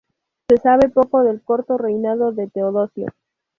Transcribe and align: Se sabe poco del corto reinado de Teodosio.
Se 0.49 0.57
sabe 0.57 0.89
poco 0.89 1.21
del 1.21 1.43
corto 1.43 1.77
reinado 1.77 2.31
de 2.31 2.47
Teodosio. 2.47 3.09